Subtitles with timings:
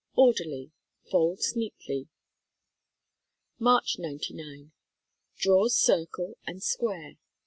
[0.15, 0.71] Orderly.
[1.11, 2.07] Folds neatly.
[3.59, 4.71] March, '99.
[5.37, 7.19] Draws circle and square.